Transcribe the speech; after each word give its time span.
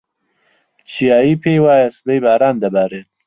چیایی 0.89 1.35
پێی 1.41 1.57
وایە 1.65 1.89
سبەی 1.97 2.23
باران 2.25 2.55
دەبارێت. 2.63 3.07